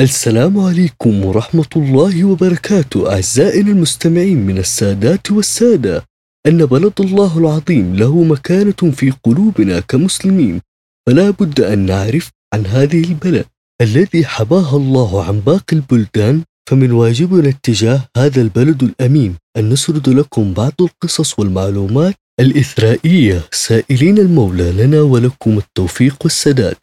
السلام 0.00 0.58
عليكم 0.58 1.24
ورحمة 1.24 1.72
الله 1.76 2.24
وبركاته 2.24 3.12
أعزائنا 3.12 3.70
المستمعين 3.70 4.46
من 4.46 4.58
السادات 4.58 5.30
والسادة. 5.30 6.04
أن 6.46 6.66
بلد 6.66 7.00
الله 7.00 7.38
العظيم 7.38 7.96
له 7.96 8.24
مكانة 8.24 8.92
في 8.92 9.12
قلوبنا 9.24 9.80
كمسلمين. 9.80 10.60
فلا 11.06 11.30
بد 11.30 11.60
أن 11.60 11.78
نعرف 11.78 12.30
عن 12.54 12.66
هذه 12.66 13.04
البلد 13.04 13.44
الذي 13.80 14.26
حباها 14.26 14.76
الله 14.76 15.24
عن 15.24 15.40
باقي 15.40 15.76
البلدان. 15.76 16.42
فمن 16.70 16.92
واجبنا 16.92 17.48
اتجاه 17.48 18.08
هذا 18.16 18.42
البلد 18.42 18.82
الأمين 18.82 19.34
أن 19.56 19.70
نسرد 19.70 20.08
لكم 20.08 20.52
بعض 20.52 20.72
القصص 20.80 21.38
والمعلومات 21.38 22.14
الإثرائية. 22.40 23.42
سائلين 23.52 24.18
المولى 24.18 24.72
لنا 24.72 25.00
ولكم 25.02 25.58
التوفيق 25.58 26.16
والسداد. 26.22 26.76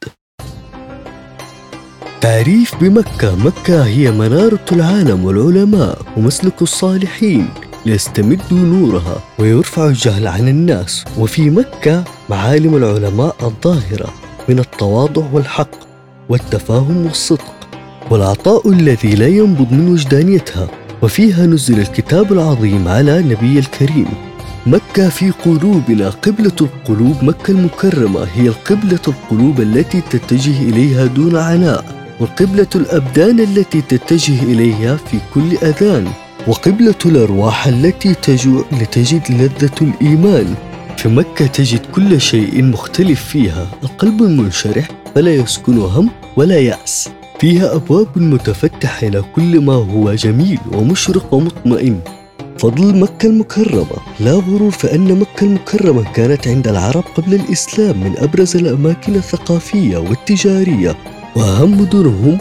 تعريف 2.24 2.76
بمكة. 2.82 3.36
مكة 3.36 3.86
هي 3.86 4.12
منارة 4.12 4.66
العالم 4.72 5.26
والعلماء 5.26 5.98
ومسلك 6.18 6.62
الصالحين 6.62 7.50
ليستمدوا 7.86 8.58
نورها 8.58 9.16
ويرفع 9.40 9.88
الجهل 9.88 10.28
عن 10.28 10.48
الناس. 10.48 11.06
وفي 11.18 11.50
مكة 11.50 12.04
معالم 12.30 12.76
العلماء 12.76 13.36
الظاهرة 13.42 14.14
من 14.50 14.60
التواضع 14.60 15.24
والحق 15.34 15.70
والتفاهم 16.30 17.06
والصدق 17.06 17.56
والعطاء 18.12 18.70
الذي 18.70 19.16
لا 19.16 19.28
ينبض 19.28 19.72
من 19.72 19.92
وجدانيتها. 19.92 20.68
وفيها 21.02 21.46
نزل 21.46 21.80
الكتاب 21.80 22.34
العظيم 22.34 22.88
على 22.88 23.20
نبي 23.22 23.60
الكريم. 23.60 24.08
مكة 24.66 25.10
في 25.10 25.32
قلوبنا. 25.32 26.10
قبلة 26.10 26.58
القلوب 26.62 27.24
مكة 27.24 27.52
المكرمة 27.52 28.28
هي 28.36 28.48
القبلة 28.48 29.02
القلوب 29.08 29.62
التي 29.62 30.02
تتجه 30.02 30.62
إليها 30.62 31.06
دون 31.06 31.36
عناء. 31.36 32.03
وقبلة 32.20 32.68
الأبدان 32.76 33.40
التي 33.40 33.82
تتجه 33.82 34.44
إليها 34.44 34.96
في 34.96 35.18
كل 35.34 35.58
أذان 35.64 36.08
وقبلة 36.48 36.96
الأرواح 37.06 37.68
التي 37.68 38.14
تجوع 38.14 38.66
لتجد 38.72 39.22
لذة 39.30 39.72
الإيمان. 39.82 40.56
في 40.98 41.10
مكة 41.10 41.48
تجد 41.48 41.86
كل 41.96 42.22
شيء 42.22 42.64
مختلف 42.64 43.24
فيها 43.24 43.68
القلب 43.84 44.22
المنشرح 44.24 44.88
فلا 45.16 45.36
يسكن 45.36 45.78
هم 45.78 46.10
ولا 46.38 46.60
يأس. 46.60 47.10
فيها 47.40 47.76
أبواب 47.76 48.08
متفتحة 48.16 49.08
إلى 49.08 49.24
كل 49.36 49.62
ما 49.62 49.74
هو 49.74 50.14
جميل 50.14 50.60
ومشرق 50.72 51.34
ومطمئن. 51.34 52.00
فضل 52.58 53.00
مكة 53.00 53.26
المكرمة. 53.26 53.98
لا 54.20 54.32
غرور 54.32 54.72
فإن 54.72 55.20
مكة 55.20 55.44
المكرمة 55.44 56.12
كانت 56.12 56.48
عند 56.48 56.68
العرب 56.68 57.04
قبل 57.16 57.34
الإسلام 57.34 58.00
من 58.00 58.14
أبرز 58.18 58.56
الأماكن 58.58 59.16
الثقافية 59.16 59.98
والتجارية. 59.98 60.96
وأهم 61.36 61.82
مدنهم 61.82 62.38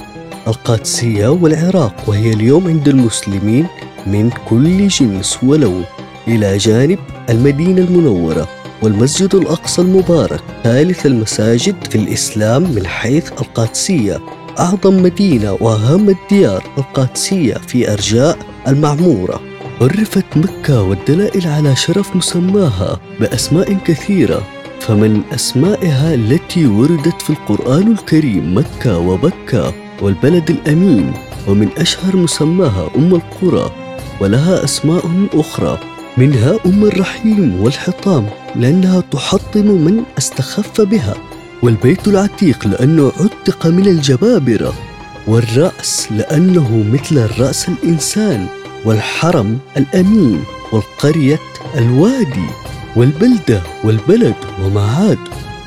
القادسية 0.48 1.28
والعراق 1.28 1.94
وهي 2.06 2.32
اليوم 2.32 2.68
عند 2.68 2.88
المسلمين 2.88 3.66
من 4.06 4.30
كل 4.48 4.88
جنس 4.88 5.38
ولون 5.42 5.84
إلى 6.28 6.56
جانب 6.56 6.98
المدينة 7.30 7.80
المنورة 7.82 8.48
والمسجد 8.82 9.34
الأقصى 9.34 9.82
المبارك 9.82 10.40
ثالث 10.64 11.06
المساجد 11.06 11.74
في 11.90 11.98
الإسلام 11.98 12.62
من 12.62 12.86
حيث 12.86 13.32
القادسية. 13.32 14.20
أعظم 14.58 15.02
مدينة 15.02 15.52
وأهم 15.52 16.08
الديار 16.08 16.64
القادسية 16.78 17.54
في 17.54 17.92
أرجاء 17.92 18.38
المعمورة. 18.68 19.40
عرفت 19.80 20.24
مكة 20.36 20.82
والدلائل 20.82 21.46
على 21.48 21.76
شرف 21.76 22.16
مسماها 22.16 23.00
بأسماء 23.20 23.74
كثيرة. 23.74 24.42
فمن 24.86 25.22
أسمائها 25.34 26.14
التي 26.14 26.66
وردت 26.66 27.22
في 27.22 27.30
القرآن 27.30 27.92
الكريم 27.92 28.58
مكة 28.58 28.98
وبكة 28.98 29.74
والبلد 30.02 30.50
الأمين 30.50 31.12
ومن 31.48 31.68
أشهر 31.78 32.16
مسماها 32.16 32.90
أم 32.96 33.14
القرى 33.14 33.70
ولها 34.20 34.64
أسماء 34.64 35.26
أخرى. 35.34 35.78
منها 36.16 36.58
أم 36.66 36.84
الرحيم 36.84 37.60
والحطام 37.60 38.26
لأنها 38.56 39.00
تحطم 39.00 39.66
من 39.66 40.02
استخف 40.18 40.80
بها. 40.80 41.14
والبيت 41.62 42.08
العتيق 42.08 42.66
لأنه 42.66 43.12
عتق 43.20 43.66
من 43.66 43.86
الجبابرة. 43.86 44.74
والرأس 45.26 46.12
لأنه 46.12 46.84
مثل 46.92 47.18
الرأس 47.18 47.68
الإنسان. 47.68 48.46
والحرم 48.84 49.58
الأمين 49.76 50.44
والقرية 50.72 51.40
الوادي. 51.76 52.48
والبلدة 52.96 53.62
والبلد 53.84 54.34
ومعاد 54.64 55.18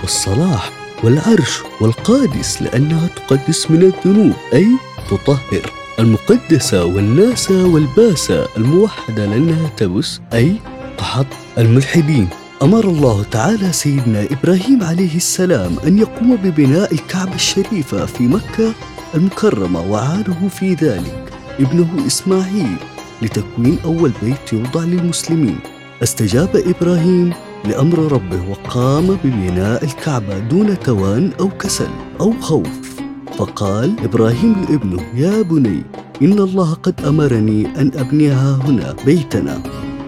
والصلاح 0.02 0.72
والعرش 1.04 1.60
والقادس 1.82 2.62
لأنها 2.62 3.08
تقدس 3.08 3.72
من 3.72 3.82
الذنوب 3.82 4.34
أي 4.54 4.68
تطهر. 5.10 5.72
المقدسة 6.00 6.86
والناسة 6.86 7.66
والباسة 7.66 8.48
الموحدة 8.58 9.26
لأنها 9.26 9.70
تبس 9.78 10.20
أي 10.34 10.56
تحط. 10.98 11.26
الملحدين. 11.58 12.28
أمر 12.62 12.84
الله 12.86 13.24
تعالى 13.32 13.74
سيدنا 13.74 14.28
إبراهيم 14.32 14.84
عليه 14.84 15.16
السلام 15.16 15.76
أن 15.88 15.98
يقوم 15.98 16.36
ببناء 16.36 16.94
الكعبة 16.94 17.36
الشريفة 17.36 18.06
في 18.06 18.24
مكة 18.24 18.74
المكرمة 19.16 19.82
وعانه 19.82 20.48
في 20.48 20.74
ذلك 20.74 21.34
ابنه 21.60 22.08
إسماعيل 22.08 22.76
لتكوين 23.22 23.80
أول 23.86 24.12
بيت 24.24 24.54
يوضع 24.54 24.84
للمسلمين. 24.84 25.60
استجاب 26.04 26.50
إبراهيم 26.56 27.34
لأمر 27.66 28.12
ربه 28.12 28.50
وقام 28.50 29.18
ببناء 29.24 29.84
الكعبة 29.84 30.40
دون 30.40 30.80
توان 30.80 31.32
أو 31.40 31.50
كسل 31.50 31.90
أو 32.20 32.34
خوف. 32.42 32.96
فقال 33.38 33.96
إبراهيم 34.04 34.66
لابنه 34.70 35.04
يا 35.16 35.42
بني 35.42 35.84
إن 36.22 36.40
الله 36.40 36.74
قد 36.74 37.06
أمرني 37.08 37.68
أن 37.82 37.92
أبنيها 37.96 38.60
هنا 38.64 38.96
بيتنا. 39.06 39.62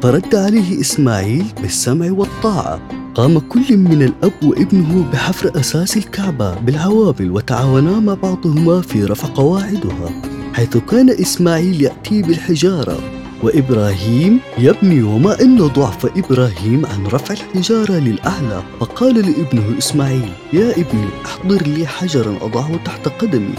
فرد 0.04 0.36
عليه 0.36 0.82
إسماعيل 0.82 1.46
بالسمع 1.62 2.12
والطاعة. 2.12 2.80
قام 3.16 3.40
كل 3.40 3.78
من 3.78 4.04
الأب 4.04 4.44
وابنه 4.44 5.06
بحفر 5.14 5.60
أساس 5.60 5.98
الكعبة 5.98 6.60
بالعوامل 6.60 7.32
وتعاونا 7.32 8.00
مع 8.00 8.14
بعضهما 8.14 8.82
في 8.82 9.04
رفع 9.04 9.28
قواعدها 9.36 10.22
حيث 10.54 10.78
كان 10.78 11.10
إسماعيل 11.10 11.82
يأتي 11.82 12.22
بالحجارة. 12.22 13.17
وإبراهيم 13.44 14.40
يبني 14.58 15.04
وما 15.04 15.42
إن 15.42 15.58
ضعف 15.58 16.06
إبراهيم 16.06 16.86
عن 16.86 17.08
رفع 17.08 17.34
الحجارة 17.34 17.92
للأعلى. 17.92 18.64
فقال 18.80 19.16
لابنه 19.16 19.78
إسماعيل 19.78 20.32
يا 20.54 20.72
ابني 20.72 21.08
أحضر 21.26 21.68
لي 21.68 21.88
حجرا 21.88 22.38
أضعه 22.42 22.80
تحت 22.86 23.08
قدمي 23.08 23.54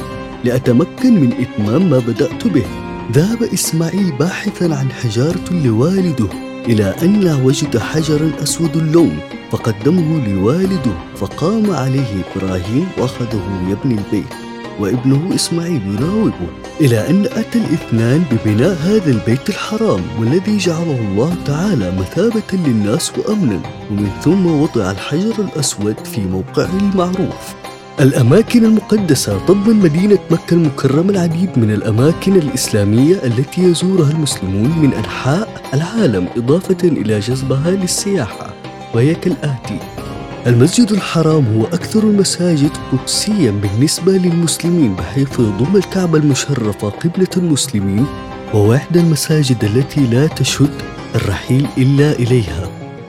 لأتمكن 0.45 1.21
من 1.21 1.33
إتمام 1.33 1.91
ما 1.91 1.99
بدأت 1.99 2.47
به. 2.47 2.67
ذهب 3.13 3.43
إسماعيل 3.43 4.13
باحثا 4.13 4.65
عن 4.65 4.91
حجارة 4.91 5.53
لوالده 5.65 6.29
إلى 6.67 6.95
أن 7.03 7.41
وجد 7.45 7.79
حجرا 7.79 8.31
أسود 8.43 8.77
اللون. 8.77 9.19
فقدمه 9.51 10.29
لوالده 10.29 10.93
فقام 11.17 11.71
عليه 11.71 12.25
إبراهيم 12.37 12.87
وأخذه 12.99 13.43
يبني 13.71 13.95
البيت. 13.95 14.48
وابنه 14.81 15.35
إسماعيل 15.35 15.83
يراوغه 15.95 16.49
إلى 16.81 17.11
أن 17.11 17.25
أتى 17.25 17.59
الاثنان 17.59 18.25
ببناء 18.31 18.77
هذا 18.83 19.11
البيت 19.11 19.49
الحرام 19.49 20.01
والذي 20.21 20.59
جعله 20.59 20.99
الله 21.11 21.35
تعالى 21.47 21.93
مثابة 22.01 22.43
للناس 22.53 23.13
وأمنا. 23.19 23.61
ومن 23.91 24.11
ثم 24.23 24.47
وضع 24.47 24.91
الحجر 24.91 25.35
الأسود 25.39 25.97
في 26.05 26.21
موقعه 26.21 26.79
المعروف. 26.79 27.55
الأماكن 28.01 28.65
المقدسة 28.65 29.47
تضمن 29.47 29.77
مدينة 29.77 30.19
مكة 30.31 30.55
المكرمة 30.55 31.11
العديد 31.11 31.51
من 31.57 31.71
الأماكن 31.71 32.37
الإسلامية 32.37 33.15
التي 33.25 33.63
يزورها 33.63 34.11
المسلمون 34.11 34.79
من 34.79 34.95
أنحاء 34.95 35.63
العالم 35.75 36.29
إضافة 36.37 36.89
إلى 36.89 37.19
جذبها 37.21 37.71
للسياحة. 37.71 38.55
وهي 38.95 39.15
كالآتي 39.15 39.79
المسجد 40.49 40.93
الحرام 40.93 41.57
هو 41.57 41.65
أكثر 41.65 42.03
المساجد 42.03 42.71
قدسيا 42.93 43.51
بالنسبة 43.51 44.13
للمسلمين 44.13 44.95
بحيث 44.95 45.41
يضم 45.41 45.77
الكعبة 45.77 46.19
المشرفة 46.19 46.89
قبلة 46.89 47.29
المسلمين 47.37 48.07
وواحدة 48.55 49.01
المساجد 49.01 49.65
التي 49.65 50.01
لا 50.01 50.27
تشد 50.27 50.75
الرحيل 51.15 51.67
إلا 51.79 52.13
إليها. 52.13 52.69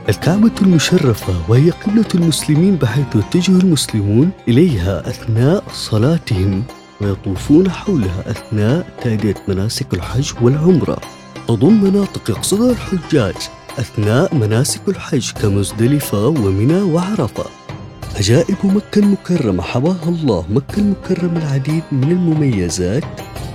الكعبة 0.10 0.52
المشرفة 0.62 1.34
وهي 1.50 1.70
قبلة 1.70 2.06
المسلمين 2.16 2.76
بحيث 2.76 3.16
يتجه 3.16 3.52
المسلمون 3.52 4.30
إليها 4.48 5.10
أثناء 5.10 5.64
صلاتهم 5.74 6.64
ويطوفون 7.02 7.72
حولها 7.72 8.32
أثناء 8.32 8.88
تأدية 9.04 9.36
مناسك 9.48 9.94
الحج 9.94 10.32
والعمرة. 10.42 10.98
تضم 11.48 11.84
مناطق 11.84 12.30
يقصدها 12.30 12.72
الحجاج 12.72 13.36
أثناء 13.80 14.36
مناسك 14.36 14.82
الحج 14.88 15.32
كمزدلفة 15.32 16.28
ومنى 16.28 16.82
وعرفة. 16.82 17.46
عجائب 18.16 18.58
مكة 18.64 19.00
المكرمة 19.00 19.64
حواها 19.64 20.10
الله 20.10 20.46
مكة 20.50 20.78
المكرمة 20.78 21.38
العديد 21.38 21.84
من 21.92 22.12
المميزات 22.12 23.04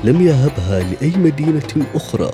لم 0.04 0.26
يهبها 0.26 0.82
لأي 0.82 1.12
مدينة 1.16 1.86
أخرى 1.94 2.30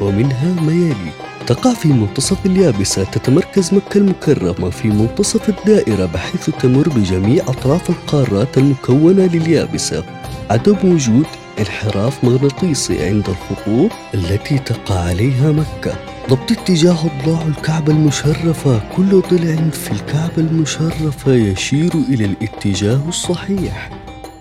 ومنها 0.00 0.60
ما 0.62 0.72
يلي 0.72 1.12
تقع 1.46 1.74
في 1.74 1.88
منتصف 1.88 2.46
اليابسة 2.46 3.04
تتمركز 3.04 3.74
مكة 3.74 3.98
المكرمة 3.98 4.70
في 4.70 4.88
منتصف 4.88 5.48
الدائرة 5.48 6.06
بحيث 6.06 6.50
تمر 6.50 6.88
بجميع 6.88 7.44
أطراف 7.48 7.90
القارات 7.90 8.58
المكونة 8.58 9.26
لليابسة. 9.26 10.04
عدم 10.50 10.76
وجود 10.84 11.26
انحراف 11.58 12.24
مغناطيسي 12.24 13.06
عند 13.06 13.24
الخطوط 13.28 13.90
التي 14.14 14.58
تقع 14.58 14.98
عليها 14.98 15.52
مكة. 15.52 16.13
ضبط 16.30 16.52
اتجاه 16.52 16.96
ضلوع 17.24 17.42
الكعبة 17.42 17.92
المشرفة. 17.92 18.80
كل 18.96 19.22
ضلع 19.30 19.70
في 19.70 19.92
الكعبة 19.92 20.36
المشرفة 20.38 21.32
يشير 21.32 21.92
إلى 22.08 22.24
الاتجاه 22.24 23.00
الصحيح. 23.08 23.90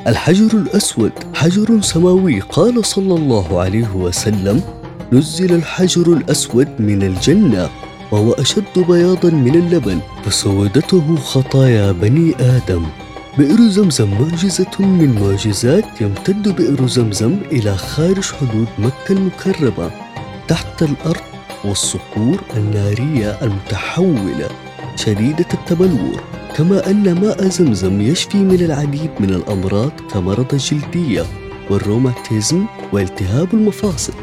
الحجر 0.08 0.58
الأسود 0.58 1.12
حجر 1.34 1.82
سماوي. 1.82 2.40
قال 2.40 2.86
صلى 2.86 3.14
الله 3.16 3.60
عليه 3.60 3.96
وسلم 3.96 4.62
نزل 5.14 5.56
الحجر 5.56 6.14
الأسود 6.14 6.68
من 6.80 7.04
الجنة 7.04 7.70
وهو 8.12 8.32
أشد 8.32 8.80
بياضا 8.88 9.30
من 9.30 9.56
اللبن 9.56 10.00
فسودته 10.26 11.16
خطايا 11.16 11.92
بني 11.92 12.36
آدم. 12.40 12.86
بئر 13.38 13.70
زمزم 13.70 14.10
معجزة 14.12 14.80
من 14.80 15.20
معجزات 15.22 16.02
يمتد 16.02 16.56
بئر 16.56 16.88
زمزم 16.88 17.38
إلى 17.52 17.78
خارج 17.78 18.32
حدود 18.32 18.68
مكة 18.80 19.12
المكرمة 19.12 19.92
تحت 20.48 20.84
الأرض 20.84 21.22
والصخور 21.66 22.42
النارية 22.58 23.38
المتحولة 23.42 24.50
شديدة 24.96 25.46
التبلور 25.54 26.24
كما 26.56 26.90
أن 26.90 27.20
ماء 27.22 27.48
زمزم 27.48 28.02
يشفي 28.02 28.38
من 28.38 28.56
العديد 28.66 29.12
من 29.20 29.30
الأمراض 29.30 29.92
كمرض 30.14 30.54
الجلدية 30.54 31.26
والروماتيزم 31.70 32.66
والتهاب 32.94 33.54
المفاصل. 33.54 34.14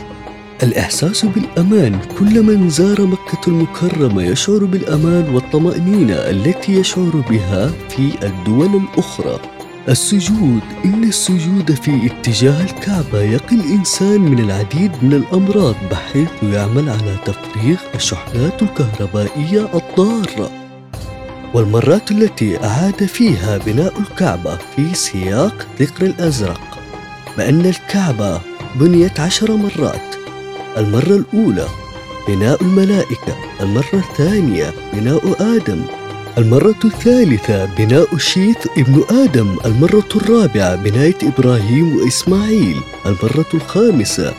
الإحساس 0.62 1.24
بالأمان 1.24 1.98
كل 2.18 2.42
من 2.42 2.68
زار 2.70 3.06
مكة 3.06 3.40
المكرمة 3.48 4.22
يشعر 4.22 4.64
بالأمان 4.64 5.34
والطمأنينة 5.34 6.14
التي 6.14 6.72
يشعر 6.72 7.24
بها 7.30 7.68
في 7.88 8.26
الدول 8.26 8.70
الأخرى. 8.76 9.38
السجود. 9.88 10.60
إن 10.84 11.04
السجود 11.04 11.74
في 11.74 12.06
اتجاه 12.06 12.64
الكعبة. 12.64 13.22
يقي 13.22 13.56
الإنسان 13.56 14.20
من 14.20 14.38
العديد 14.38 14.92
من 15.02 15.12
الأمراض 15.12 15.74
بحيث 15.90 16.28
يعمل 16.42 16.88
على 16.88 17.16
تفريغ 17.24 17.76
الشحنات 17.94 18.62
الكهربائية 18.62 19.68
الضارة. 19.74 20.50
والمرات 21.54 22.10
التي 22.10 22.64
أعاد 22.64 23.04
فيها 23.04 23.58
بناء 23.58 24.00
الكعبة 24.00 24.58
في 24.76 24.94
سياق 24.94 25.66
ذكر 25.80 26.06
الأزرق. 26.06 26.60
بأن 27.36 27.66
الكعبة 27.66 28.40
بنيت 28.74 29.20
عشر 29.20 29.56
مرات. 29.56 30.14
المرة 30.76 31.24
الأولى 31.32 31.66
بناء 32.28 32.62
الملائكة. 32.62 33.36
المرة 33.60 33.94
الثانية 33.94 34.72
بناء 34.92 35.56
آدم. 35.56 35.82
المرة 36.38 36.74
الثالثة 36.84 37.64
بناء 37.64 38.16
شيث 38.18 38.66
ابن 38.78 39.04
آدم 39.10 39.56
المرة 39.64 40.08
الرابعة 40.16 40.76
بناية 40.76 41.16
إبراهيم 41.22 41.96
وإسماعيل 41.96 42.76
المرة 43.06 43.46
الخامسة 43.54 44.34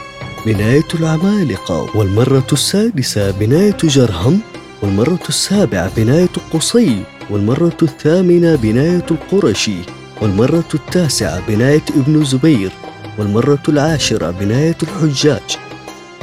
بناية 0.45 0.87
العمالقة 0.99 1.97
والمرة 1.97 2.47
السادسة 2.53 3.31
بناية 3.31 3.77
جرهم 3.83 4.39
والمرة 4.81 5.19
السابعة 5.29 5.91
بناية 5.97 6.29
قصي 6.53 7.03
والمرة 7.29 7.77
الثامنة 7.81 8.55
بناية 8.55 9.05
القرشي 9.11 9.77
والمرة 10.21 10.69
التاسعة 10.73 11.47
بناية 11.47 11.83
ابن 11.97 12.25
زبير 12.25 12.71
والمرة 13.17 13.63
العاشرة 13.69 14.31
بناية 14.31 14.77
الحجاج. 14.83 15.57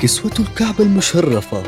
كسوة 0.02 0.32
الكعبة 0.40 0.84
المشرفة. 0.84 1.62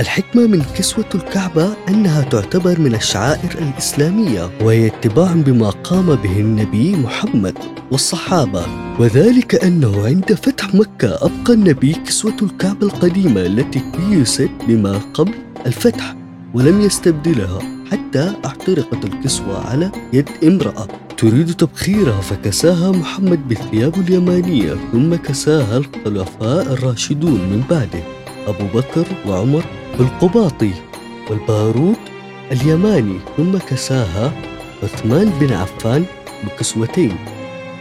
الحكمة 0.00 0.46
من 0.46 0.62
كسوة 0.76 1.04
الكعبة 1.14 1.76
أنها 1.88 2.22
تعتبر 2.22 2.80
من 2.80 2.94
الشعائر 2.94 3.58
الإسلامية 3.58 4.50
وهي 4.62 4.86
اتباع 4.86 5.32
بما 5.32 5.70
قام 5.70 6.14
به 6.14 6.40
النبي 6.40 6.96
محمد 6.96 7.58
والصحابة. 7.90 8.66
وذلك 8.98 9.64
أنه 9.64 10.06
عند 10.06 10.32
فتح 10.32 10.74
مكة 10.74 11.14
أبقى 11.14 11.52
النبي 11.52 11.92
كسوة 11.92 12.36
الكعبة 12.42 12.86
القديمة 12.86 13.40
التي 13.40 13.82
كيست 13.92 14.50
بما 14.68 15.00
قبل 15.14 15.34
الفتح 15.66 16.16
ولم 16.54 16.80
يستبدلها 16.80 17.58
حتى 17.90 18.32
احترقت 18.44 19.04
الكسوة 19.04 19.66
على 19.66 19.90
يد 20.12 20.28
امرأة. 20.44 20.88
تريد 21.18 21.54
تبخيرها 21.54 22.20
فكساها 22.20 22.90
محمد 22.92 23.48
بالثياب 23.48 23.94
اليمانية 23.98 24.76
ثم 24.92 25.14
كساها 25.14 25.76
الخلفاء 25.78 26.72
الراشدون 26.72 27.40
من 27.40 27.62
بعده. 27.70 28.19
أبو 28.46 28.78
بكر 28.78 29.04
وعمر 29.26 29.64
بالقباطي 29.98 30.70
والبارود 31.30 31.96
اليماني 32.52 33.18
ثم 33.36 33.58
كساها 33.58 34.32
عثمان 34.82 35.32
بن 35.40 35.52
عفان 35.52 36.04
بكسوتين 36.44 37.16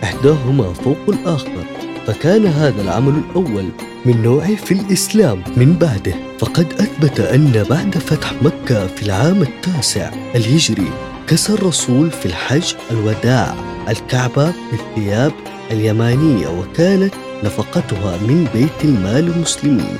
إحداهما 0.03 0.73
فوق 0.73 0.97
الآخر. 1.07 1.63
فكان 2.07 2.45
هذا 2.45 2.81
العمل 2.81 3.13
الأول 3.29 3.69
من 4.05 4.21
نوعه 4.21 4.55
في 4.55 4.71
الإسلام 4.71 5.43
من 5.57 5.73
بعده. 5.73 6.13
فقد 6.39 6.73
أثبت 6.73 7.19
أن 7.19 7.65
بعد 7.69 7.97
فتح 7.97 8.33
مكة 8.41 8.87
في 8.87 9.03
العام 9.03 9.41
التاسع 9.41 10.11
الهجري 10.35 10.91
كسى 11.27 11.53
الرسول 11.53 12.11
في 12.11 12.25
الحج 12.25 12.73
الوداع 12.91 13.55
الكعبة 13.89 14.53
بالثياب 14.71 15.31
اليمانية 15.71 16.47
وكانت 16.47 17.13
نفقتها 17.43 18.17
من 18.17 18.47
بيت 18.53 18.85
المال 18.85 19.27
المسلمين. 19.27 19.97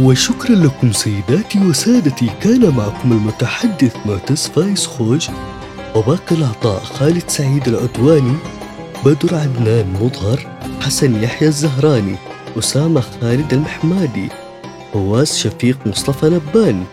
وشكرا 0.00 0.54
لكم 0.54 0.92
سيداتي 0.92 1.58
وسادتي. 1.58 2.30
كان 2.40 2.70
معكم 2.76 3.12
المتحدث 3.12 3.96
معتز 4.06 4.46
فايز 4.46 4.86
خوج 4.86 5.28
وباقي 5.94 6.36
الأعضاء 6.36 6.84
خالد 6.84 7.28
سعيد 7.28 7.68
العدواني 7.68 8.36
بدر 9.04 9.34
عدنان 9.34 9.92
مظهر 10.00 10.46
حسن 10.80 11.22
يحيى 11.22 11.48
الزهراني 11.48 12.16
أسامة 12.58 13.00
خالد 13.00 13.52
المحمادي 13.52 14.28
فواز 14.92 15.36
شفيق 15.36 15.78
مصطفى 15.86 16.26
نباني 16.26 16.84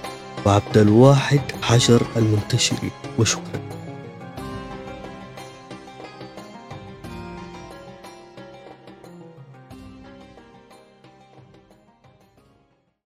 وعبد 0.46 0.78
الواحد 0.78 1.42
حجر 1.62 2.02
المنتشري. 2.18 2.92
وشكرا. 3.20 3.75